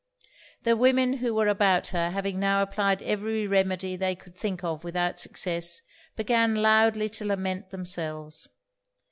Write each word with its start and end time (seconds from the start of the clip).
The 0.63 0.75
women 0.75 1.17
who 1.17 1.31
were 1.31 1.47
about 1.47 1.89
her 1.89 2.09
having 2.09 2.39
now 2.39 2.63
applied 2.63 3.03
every 3.03 3.45
remedy 3.45 3.95
they 3.95 4.15
could 4.15 4.33
think 4.35 4.63
of 4.63 4.83
without 4.83 5.19
success, 5.19 5.83
began 6.15 6.55
loudly 6.55 7.07
to 7.09 7.25
lament 7.27 7.69
themselves. 7.69 8.47